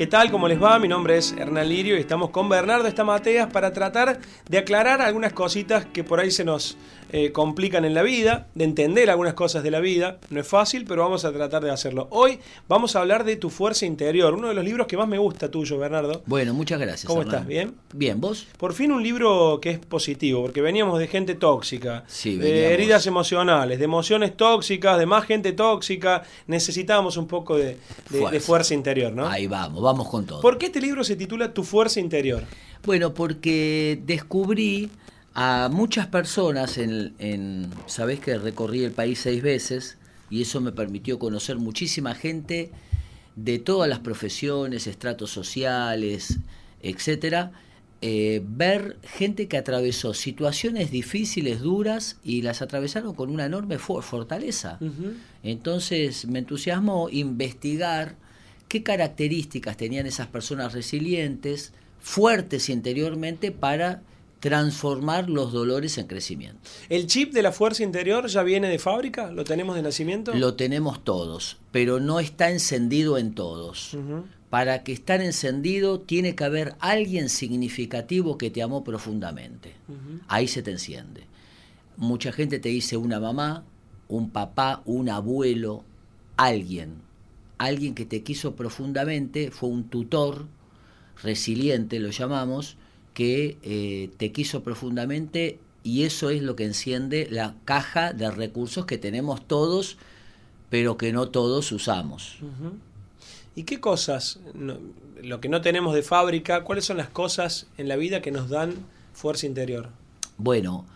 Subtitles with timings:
[0.00, 0.30] ¿Qué tal?
[0.30, 0.78] ¿Cómo les va?
[0.78, 4.18] Mi nombre es Hernán Lirio y estamos con Bernardo Estamateas para tratar
[4.48, 6.78] de aclarar algunas cositas que por ahí se nos
[7.12, 10.16] eh, complican en la vida, de entender algunas cosas de la vida.
[10.30, 12.06] No es fácil, pero vamos a tratar de hacerlo.
[12.12, 15.18] Hoy vamos a hablar de tu fuerza interior, uno de los libros que más me
[15.18, 16.22] gusta tuyo, Bernardo.
[16.24, 17.04] Bueno, muchas gracias.
[17.04, 17.34] ¿Cómo Hernán.
[17.34, 17.46] estás?
[17.48, 17.74] ¿Bien?
[17.92, 18.46] Bien, ¿vos?
[18.56, 23.06] Por fin un libro que es positivo, porque veníamos de gente tóxica, Sí, de heridas
[23.06, 26.22] emocionales, de emociones tóxicas, de más gente tóxica.
[26.46, 27.76] Necesitábamos un poco de, de-
[28.08, 28.40] de fuerza.
[28.46, 28.74] Fuerza.
[28.74, 29.28] interior, ¿no?
[29.28, 30.40] Ahí vamos, vamos con todo.
[30.40, 32.44] ¿Por qué este libro se titula Tu fuerza interior?
[32.84, 34.90] Bueno, porque descubrí
[35.34, 39.96] a muchas personas en, en sabés que recorrí el país seis veces
[40.30, 42.70] y eso me permitió conocer muchísima gente
[43.36, 46.38] de todas las profesiones, estratos sociales,
[46.82, 47.52] etcétera.
[48.02, 54.02] eh, ver gente que atravesó situaciones difíciles, duras y las atravesaron con una enorme for-
[54.02, 54.78] fortaleza.
[55.42, 58.16] Entonces me entusiasmó investigar
[58.70, 64.02] qué características tenían esas personas resilientes, fuertes interiormente para
[64.38, 66.70] transformar los dolores en crecimiento.
[66.88, 69.32] ¿El chip de la fuerza interior ya viene de fábrica?
[69.32, 70.32] ¿Lo tenemos de nacimiento?
[70.34, 73.98] Lo tenemos todos, pero no está encendido en todos.
[74.50, 79.74] Para que estar encendido tiene que haber alguien significativo que te amó profundamente.
[80.28, 81.24] Ahí se te enciende.
[81.96, 83.64] Mucha gente te dice una mamá,
[84.06, 85.82] un papá, un abuelo,
[86.36, 87.09] alguien.
[87.60, 90.46] Alguien que te quiso profundamente, fue un tutor,
[91.22, 92.78] resiliente lo llamamos,
[93.12, 98.86] que eh, te quiso profundamente y eso es lo que enciende la caja de recursos
[98.86, 99.98] que tenemos todos,
[100.70, 102.38] pero que no todos usamos.
[103.54, 104.78] ¿Y qué cosas, no-
[105.22, 108.48] lo que no tenemos de fábrica, cuáles son las cosas en la vida que nos
[108.48, 108.72] dan
[109.12, 109.90] fuerza interior?
[110.38, 110.86] Bueno,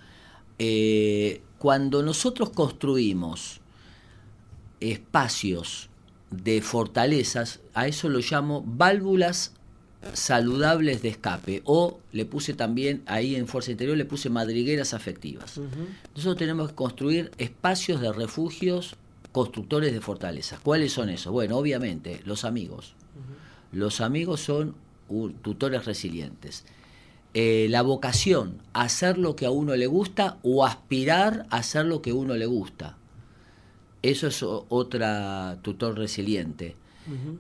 [0.59, 3.61] eh, cuando nosotros construimos
[4.81, 5.91] espacios
[6.43, 9.53] de fortalezas, a eso lo llamo válvulas
[10.13, 15.59] saludables de escape o le puse también ahí en Fuerza Interior le puse madrigueras afectivas.
[16.15, 18.97] Nosotros tenemos que construir espacios de refugios
[19.33, 20.61] constructores de fortalezas.
[20.61, 21.33] ¿Cuáles son esos?
[21.33, 22.95] Bueno, obviamente, los amigos.
[23.73, 24.77] Los amigos son
[25.43, 26.65] tutores resilientes.
[27.35, 32.01] Eh, la vocación, hacer lo que a uno le gusta o aspirar a hacer lo
[32.01, 32.97] que a uno le gusta.
[34.05, 36.77] Eso es otra tutor resiliente.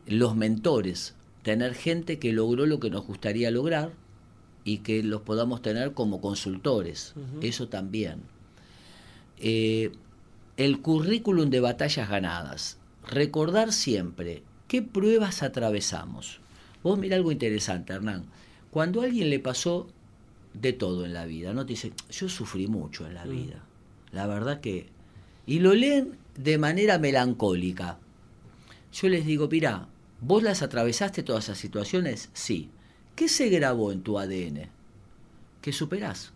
[0.07, 3.93] Los mentores, tener gente que logró lo que nos gustaría lograr
[4.65, 7.15] y que los podamos tener como consultores.
[7.43, 8.23] Eso también.
[9.39, 9.93] Eh,
[10.57, 12.79] el currículum de batallas ganadas.
[13.07, 16.41] Recordar siempre qué pruebas atravesamos.
[16.83, 18.25] Vos mira algo interesante, Hernán.
[18.71, 19.89] Cuando a alguien le pasó
[20.55, 21.67] de todo en la vida, ¿no?
[21.67, 23.31] Te dice, yo sufrí mucho en la Mm.
[23.31, 23.63] vida.
[24.13, 24.87] La verdad que...
[25.47, 27.99] Y lo leen de manera melancólica.
[28.93, 29.89] Yo les digo, mira,
[30.21, 32.31] ¿vos las atravesaste todas esas situaciones?
[32.33, 32.71] Sí.
[33.15, 34.69] ¿Qué se grabó en tu ADN?
[35.61, 36.33] Que superás.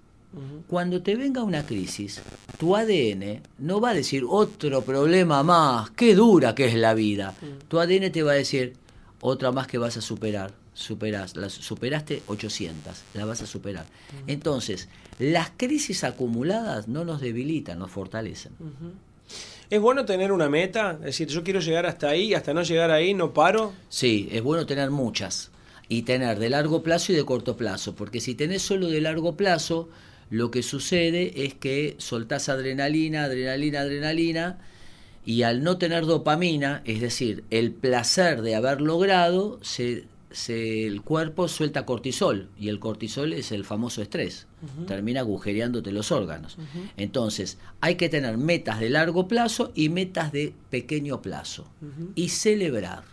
[0.66, 2.20] Cuando te venga una crisis,
[2.58, 7.34] tu ADN no va a decir otro problema más, qué dura que es la vida.
[7.68, 8.74] Tu ADN te va a decir
[9.20, 10.52] otra más que vas a superar.
[10.74, 13.86] Superás, las superaste 800, la vas a superar.
[14.28, 14.88] Entonces,
[15.18, 18.52] las crisis acumuladas no nos debilitan, nos fortalecen.
[19.70, 20.92] ¿Es bueno tener una meta?
[21.00, 23.74] Es decir, yo quiero llegar hasta ahí, hasta no llegar ahí, no paro.
[23.88, 25.50] Sí, es bueno tener muchas
[25.88, 29.36] y tener de largo plazo y de corto plazo, porque si tenés solo de largo
[29.36, 29.88] plazo,
[30.30, 34.58] lo que sucede es que soltás adrenalina, adrenalina, adrenalina,
[35.24, 41.02] y al no tener dopamina, es decir, el placer de haber logrado, se, se- el
[41.02, 44.46] cuerpo suelta cortisol, y el cortisol es el famoso estrés,
[44.86, 46.56] termina agujereándote los órganos.
[46.96, 51.66] Entonces, hay que tener metas de largo plazo y metas de pequeño plazo,
[52.14, 53.04] y celebrar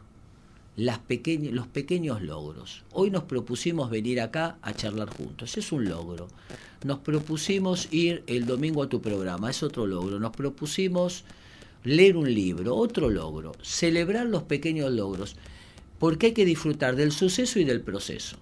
[0.75, 2.83] las pequeñ- los pequeños logros.
[2.91, 6.27] Hoy nos propusimos venir acá a charlar juntos, es un logro.
[6.83, 10.19] Nos propusimos ir el domingo a tu programa, es otro logro.
[10.19, 11.23] Nos propusimos
[11.85, 13.53] leer un libro, otro logro.
[13.62, 15.35] Celebrar los pequeños logros,
[16.00, 18.38] porque hay que disfrutar del suceso y del proceso.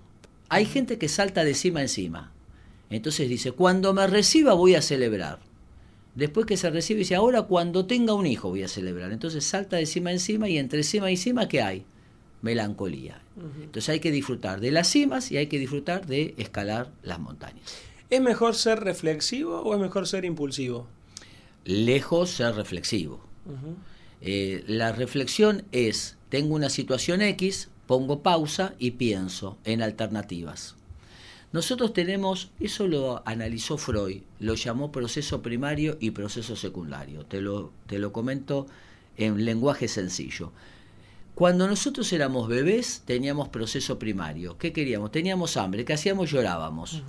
[0.50, 2.32] Hay gente que salta de cima encima.
[2.90, 5.40] Entonces dice, cuando me reciba voy a celebrar.
[6.16, 9.12] Después que se recibe dice, ahora cuando tenga un hijo voy a celebrar.
[9.12, 11.86] Entonces salta de cima encima y entre cima y cima, ¿qué hay?
[12.42, 13.22] Melancolía.
[13.62, 17.64] Entonces hay que disfrutar de las cimas y hay que disfrutar de escalar las montañas.
[18.10, 20.88] ¿Es mejor ser reflexivo o es mejor ser impulsivo?
[21.66, 23.22] lejos ser reflexivo.
[24.22, 30.74] Eh, la reflexión es, tengo una situación X, pongo pausa y pienso en alternativas.
[31.52, 37.24] Nosotros tenemos, eso lo analizó Freud, lo llamó proceso primario y proceso secundario.
[37.28, 38.66] Te lo, te lo comento
[39.16, 40.52] en lenguaje sencillo.
[41.36, 44.58] Cuando nosotros éramos bebés teníamos proceso primario.
[44.58, 45.12] ¿Qué queríamos?
[45.12, 45.86] Teníamos hambre.
[45.86, 46.32] ¿Qué hacíamos?
[46.32, 47.04] Llorábamos.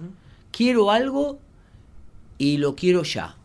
[0.51, 1.39] Quiero algo
[2.37, 3.37] y lo quiero ya.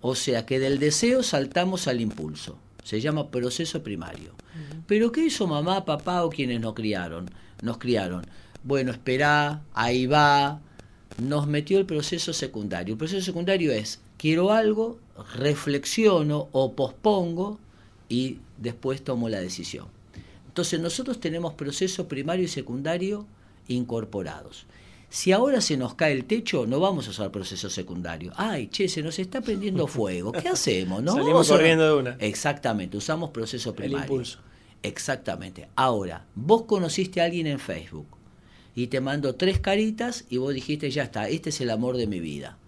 [0.00, 2.58] O sea que del deseo saltamos al impulso.
[2.88, 4.32] Se llama proceso primario.
[4.86, 7.28] Pero ¿qué hizo mamá, papá o quienes nos criaron?
[7.60, 8.24] Nos criaron
[8.64, 10.60] bueno, espera, ahí va,
[11.18, 12.94] nos metió el proceso secundario.
[12.94, 14.98] El proceso secundario es, quiero algo,
[15.36, 17.58] reflexiono o pospongo
[18.08, 19.86] y después tomo la decisión.
[20.48, 23.26] Entonces nosotros tenemos proceso primario y secundario
[23.68, 24.66] incorporados.
[25.10, 28.32] Si ahora se nos cae el techo, no vamos a usar proceso secundario.
[28.36, 30.32] Ay, che, se nos está prendiendo fuego.
[30.32, 31.02] ¿Qué hacemos?
[31.02, 31.14] ¿No?
[31.14, 32.16] Salimos corriendo de una.
[32.18, 33.98] Exactamente, usamos proceso primario.
[33.98, 34.38] El impulso.
[34.82, 35.68] Exactamente.
[35.76, 38.06] Ahora, vos conociste a alguien en Facebook
[38.74, 42.06] y te mando tres caritas y vos dijiste, ya está, este es el amor de
[42.06, 42.58] mi vida.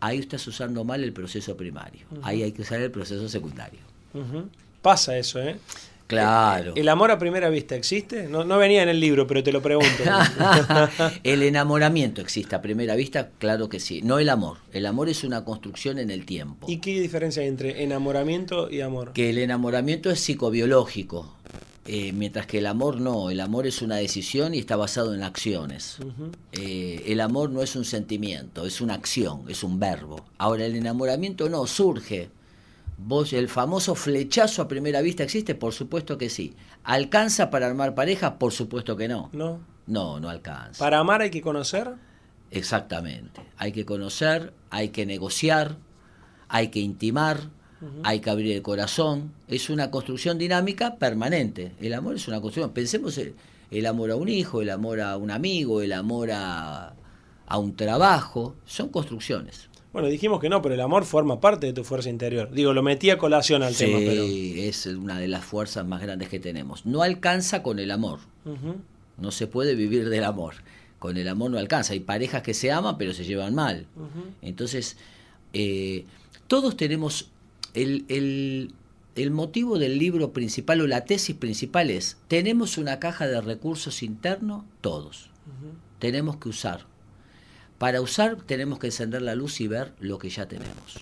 [0.00, 2.06] Ahí estás usando mal el proceso primario.
[2.22, 3.80] Ahí hay que usar el proceso secundario.
[4.80, 5.58] Pasa eso, ¿eh?
[6.10, 6.72] Claro.
[6.74, 8.26] ¿El amor a primera vista existe?
[8.26, 10.02] No, no venía en el libro, pero te lo pregunto.
[11.22, 14.02] el enamoramiento existe a primera vista, claro que sí.
[14.02, 14.58] No el amor.
[14.72, 16.66] El amor es una construcción en el tiempo.
[16.68, 19.12] ¿Y qué diferencia hay entre enamoramiento y amor?
[19.12, 21.32] Que el enamoramiento es psicobiológico.
[21.86, 25.22] Eh, mientras que el amor no, el amor es una decisión y está basado en
[25.22, 25.98] acciones.
[26.52, 30.24] Eh, el amor no es un sentimiento, es una acción, es un verbo.
[30.38, 32.30] Ahora el enamoramiento no, surge.
[33.02, 36.54] Vos, el famoso flechazo a primera vista existe, por supuesto que sí.
[36.84, 38.38] ¿Alcanza para armar pareja?
[38.38, 39.30] Por supuesto que no.
[39.32, 39.60] No.
[39.86, 40.78] No, no alcanza.
[40.78, 41.94] ¿Para amar hay que conocer?
[42.50, 43.40] Exactamente.
[43.56, 45.78] Hay que conocer, hay que negociar,
[46.48, 47.48] hay que intimar,
[48.02, 51.72] hay que abrir el corazón, es una construcción dinámica permanente.
[51.80, 52.72] El amor es una construcción.
[52.72, 56.92] Pensemos el, amor a un hijo, el amor a un amigo, el amor a,
[57.56, 59.69] un trabajo, son construcciones.
[59.92, 62.50] Bueno, dijimos que no, pero el amor forma parte de tu fuerza interior.
[62.52, 63.98] Digo, lo metí a colación al tema.
[63.98, 64.22] Pero...
[64.24, 66.86] es una de las fuerzas más grandes que tenemos.
[66.86, 68.20] No alcanza con el amor.
[69.18, 70.54] No se puede vivir del amor.
[70.98, 71.92] Con el amor no alcanza.
[71.92, 73.86] Hay parejas que se aman, pero se llevan mal.
[74.42, 74.96] Entonces,
[75.52, 76.04] eh,
[76.46, 77.30] todos tenemos
[77.74, 78.72] el,
[79.30, 84.64] motivo del libro principal o la tesis principal es, tenemos una caja de recursos internos,
[84.80, 85.30] todos.
[85.98, 86.86] Tenemos que usar.
[87.80, 91.00] Para usar tenemos que encender la luz y ver lo que ya tenemos.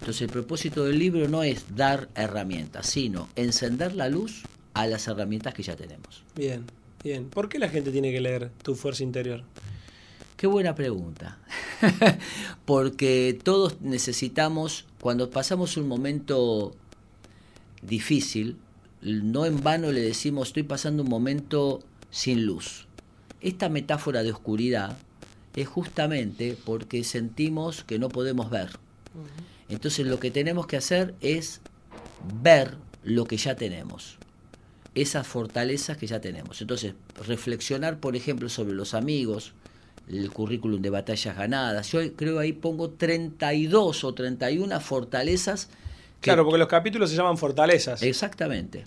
[0.00, 5.06] Entonces el propósito del libro no es dar herramientas, sino encender la luz a las
[5.06, 6.24] herramientas que ya tenemos.
[6.34, 6.64] Bien,
[7.02, 7.28] bien.
[7.28, 9.42] ¿Por qué la gente tiene que leer Tu Fuerza Interior?
[10.38, 11.36] Qué buena pregunta.
[12.64, 16.74] Porque todos necesitamos, cuando pasamos un momento
[17.82, 18.56] difícil,
[19.02, 22.86] no en vano le decimos estoy pasando un momento sin luz.
[23.42, 24.96] Esta metáfora de oscuridad
[25.56, 28.70] es justamente porque sentimos que no podemos ver.
[29.68, 31.60] Entonces lo que tenemos que hacer es
[32.42, 34.18] ver lo que ya tenemos,
[34.94, 36.60] esas fortalezas que ya tenemos.
[36.60, 36.94] Entonces,
[37.26, 39.52] reflexionar, por ejemplo, sobre los amigos,
[40.08, 41.92] el currículum de batallas ganadas.
[41.92, 45.68] Yo creo ahí pongo 32 o 31 fortalezas.
[46.20, 48.02] claro, porque los capítulos se llaman fortalezas.
[48.02, 48.84] Exactamente.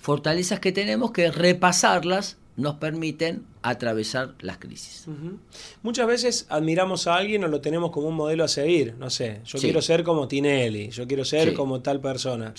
[0.00, 5.06] Fortalezas que tenemos que repasarlas nos permiten atravesar las crisis.
[5.82, 8.94] Muchas veces admiramos a alguien o lo tenemos como un modelo a seguir.
[8.98, 12.54] No sé, yo quiero ser como Tinelli, yo quiero ser como tal persona.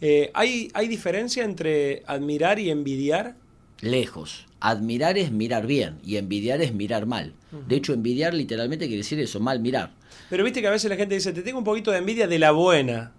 [0.00, 3.36] Eh, ¿hay, ¿Hay diferencia entre admirar y envidiar?
[3.80, 4.46] Lejos.
[4.60, 7.34] Admirar es mirar bien y envidiar es mirar mal.
[7.66, 9.92] De hecho, envidiar literalmente quiere decir eso, mal mirar.
[10.28, 12.38] Pero viste que a veces la gente dice, te tengo un poquito de envidia de
[12.38, 13.12] la buena.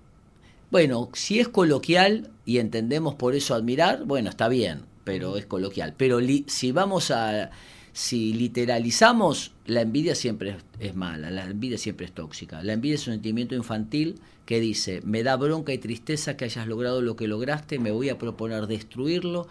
[0.69, 5.93] Bueno, si es coloquial y entendemos por eso admirar, bueno, está bien, pero es coloquial.
[5.97, 7.51] Pero si vamos a
[7.93, 12.63] si literalizamos, la envidia siempre es, mala, la envidia siempre es tóxica.
[12.63, 16.67] La envidia es un sentimiento infantil que dice, me da bronca y tristeza que hayas
[16.67, 19.47] logrado lo que lograste, me voy a proponer destruirlo,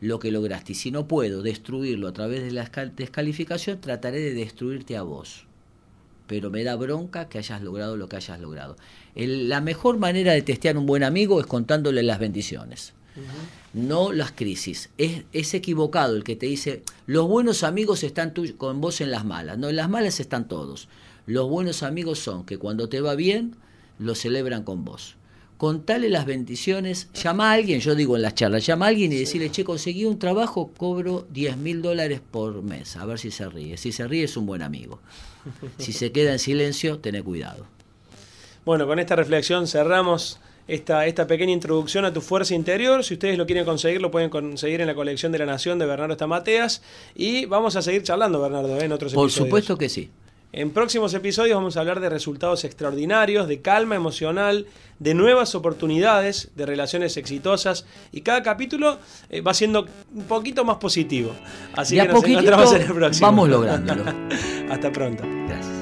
[0.00, 0.72] lo que lograste.
[0.72, 2.64] Y si no puedo destruirlo a través de la
[2.96, 5.46] descalificación, trataré de destruirte a vos.
[6.26, 8.76] Pero me da bronca que hayas logrado lo que hayas logrado.
[9.14, 12.94] la mejor manera de testear un buen amigo es contándole las bendiciones
[13.72, 14.90] no las crisis.
[14.98, 19.24] Es, es, equivocado el que te dice, los buenos amigos están con vos en las
[19.24, 19.58] malas.
[19.58, 20.88] No, en las malas están todos.
[21.26, 23.56] Los buenos amigos son que cuando te va bien,
[23.98, 25.16] lo celebran con vos.
[25.56, 29.16] Contale las bendiciones, llama a alguien, yo digo en las charlas, llama a alguien y
[29.16, 33.48] decirle, che, conseguí un trabajo, cobro 10 mil dólares por mes, a ver si se
[33.48, 33.76] ríe.
[33.76, 34.98] Si se ríe es un buen amigo.
[35.78, 37.66] Si se queda en silencio, tené cuidado.
[38.64, 43.04] Bueno, con esta reflexión cerramos esta, esta pequeña introducción a tu fuerza interior.
[43.04, 45.86] Si ustedes lo quieren conseguir, lo pueden conseguir en la colección de la Nación de
[45.86, 46.82] Bernardo Estamateas.
[47.14, 48.84] Y vamos a seguir charlando, Bernardo, ¿eh?
[48.84, 49.46] en otros Por episodios.
[49.48, 50.10] supuesto que sí.
[50.54, 54.66] En próximos episodios vamos a hablar de resultados extraordinarios, de calma emocional,
[54.98, 58.98] de nuevas oportunidades, de relaciones exitosas y cada capítulo
[59.30, 61.34] eh, va siendo un poquito más positivo.
[61.72, 63.26] Así De que a nos encontramos en el próximo.
[63.28, 64.04] vamos lográndolo.
[64.70, 65.24] Hasta pronto.
[65.48, 65.81] Gracias.